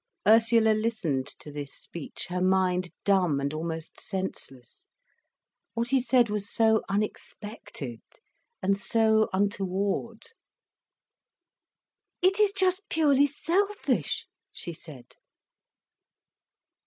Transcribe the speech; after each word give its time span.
Ursula 0.27 0.73
listened 0.73 1.27
to 1.27 1.51
this 1.51 1.75
speech, 1.75 2.25
her 2.29 2.41
mind 2.41 2.89
dumb 3.05 3.39
and 3.39 3.53
almost 3.53 3.99
senseless, 4.01 4.87
what 5.75 5.89
he 5.89 6.01
said 6.01 6.27
was 6.27 6.49
so 6.49 6.81
unexpected 6.89 8.01
and 8.63 8.79
so 8.79 9.29
untoward. 9.31 10.23
"It 12.23 12.39
is 12.39 12.51
just 12.53 12.89
purely 12.89 13.27
selfish," 13.27 14.25
she 14.51 14.73
said. 14.73 15.17